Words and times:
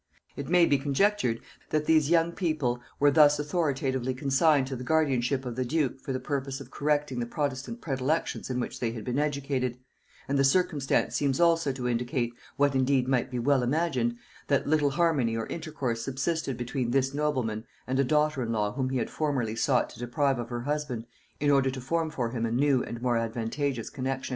It 0.35 0.49
may 0.49 0.65
be 0.65 0.79
conjectured 0.79 1.41
that 1.69 1.85
these 1.85 2.09
young 2.09 2.31
people 2.31 2.81
were 2.99 3.11
thus 3.11 3.37
authoritatively 3.37 4.15
consigned 4.15 4.65
to 4.65 4.75
the 4.75 4.83
guardianship 4.83 5.45
of 5.45 5.55
the 5.55 5.63
duke, 5.63 5.99
for 6.01 6.11
the 6.11 6.19
purpose 6.19 6.59
of 6.59 6.71
correcting 6.71 7.19
the 7.19 7.27
protestant 7.27 7.81
predilections 7.81 8.49
in 8.49 8.59
which 8.59 8.79
they 8.79 8.93
had 8.93 9.03
been 9.05 9.19
educated; 9.19 9.77
and 10.27 10.39
the 10.39 10.43
circumstance 10.43 11.15
seems 11.15 11.39
also 11.39 11.71
to 11.73 11.87
indicate, 11.87 12.33
what 12.57 12.73
indeed 12.73 13.07
might 13.07 13.29
be 13.29 13.37
well 13.37 13.61
imagined, 13.61 14.17
that 14.47 14.65
little 14.65 14.89
harmony 14.89 15.37
or 15.37 15.45
intercourse 15.45 16.01
subsisted 16.03 16.57
between 16.57 16.89
this 16.89 17.13
nobleman 17.13 17.63
and 17.85 17.99
a 17.99 18.03
daughter 18.03 18.41
in 18.41 18.51
law 18.51 18.71
whom 18.73 18.89
he 18.89 18.97
had 18.97 19.11
formerly 19.11 19.55
sought 19.55 19.87
to 19.87 19.99
deprive 19.99 20.39
of 20.39 20.49
her 20.49 20.61
husband 20.61 21.05
in 21.39 21.51
order 21.51 21.69
to 21.69 21.79
form 21.79 22.09
for 22.09 22.31
him 22.31 22.43
a 22.43 22.51
new 22.51 22.83
and 22.83 23.03
more 23.03 23.17
advantageous 23.17 23.91
connexion. 23.91 24.29